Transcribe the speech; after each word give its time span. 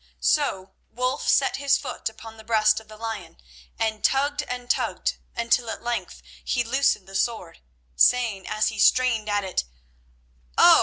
So 0.19 0.71
Wulf 0.91 1.27
set 1.29 1.57
his 1.57 1.77
foot 1.77 2.09
upon 2.09 2.35
the 2.37 2.43
breast 2.43 2.79
of 2.79 2.87
the 2.87 2.97
lion 2.97 3.37
and 3.77 4.03
tugged 4.03 4.41
and 4.41 4.67
tugged 4.67 5.17
until 5.37 5.69
at 5.69 5.83
length 5.83 6.23
he 6.43 6.63
loosened 6.63 7.07
the 7.07 7.13
sword, 7.13 7.59
saying 7.95 8.47
as 8.47 8.69
he 8.69 8.79
strained 8.79 9.29
at 9.29 9.43
it: 9.43 9.63
"Oh! 10.57 10.79